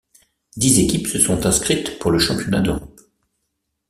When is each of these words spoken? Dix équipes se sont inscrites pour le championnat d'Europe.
Dix 0.57 0.79
équipes 0.79 1.05
se 1.05 1.19
sont 1.19 1.45
inscrites 1.45 1.99
pour 1.99 2.09
le 2.09 2.17
championnat 2.17 2.61
d'Europe. 2.61 2.99